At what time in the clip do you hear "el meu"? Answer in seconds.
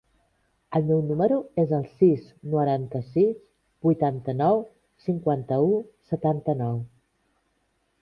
0.77-1.03